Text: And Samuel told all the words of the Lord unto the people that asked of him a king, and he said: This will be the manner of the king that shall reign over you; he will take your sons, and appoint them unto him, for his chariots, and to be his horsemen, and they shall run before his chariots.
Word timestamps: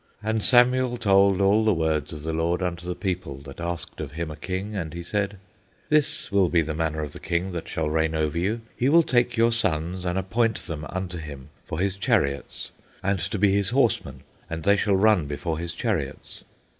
And 0.23 0.43
Samuel 0.43 0.97
told 0.97 1.41
all 1.41 1.63
the 1.63 1.75
words 1.75 2.11
of 2.11 2.23
the 2.23 2.33
Lord 2.33 2.63
unto 2.63 2.87
the 2.87 2.95
people 2.95 3.37
that 3.43 3.59
asked 3.59 4.01
of 4.01 4.13
him 4.13 4.31
a 4.31 4.35
king, 4.35 4.75
and 4.75 4.95
he 4.95 5.03
said: 5.03 5.37
This 5.89 6.31
will 6.31 6.49
be 6.49 6.63
the 6.63 6.73
manner 6.73 7.03
of 7.03 7.13
the 7.13 7.19
king 7.19 7.51
that 7.51 7.67
shall 7.67 7.87
reign 7.87 8.15
over 8.15 8.35
you; 8.35 8.61
he 8.75 8.89
will 8.89 9.03
take 9.03 9.37
your 9.37 9.51
sons, 9.51 10.03
and 10.03 10.17
appoint 10.17 10.57
them 10.65 10.87
unto 10.89 11.19
him, 11.19 11.49
for 11.65 11.77
his 11.77 11.97
chariots, 11.97 12.71
and 13.03 13.19
to 13.19 13.37
be 13.37 13.53
his 13.55 13.69
horsemen, 13.69 14.21
and 14.49 14.63
they 14.63 14.75
shall 14.75 14.95
run 14.95 15.27
before 15.27 15.59
his 15.59 15.75
chariots. 15.75 16.43